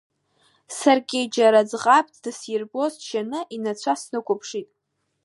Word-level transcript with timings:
Саргьы, 0.77 1.21
џьара 1.33 1.61
ӡӷабк 1.69 2.15
дысирбоз 2.23 2.93
џьшьаны, 3.01 3.39
инацәа 3.55 3.93
снықәԥшит… 4.01 4.69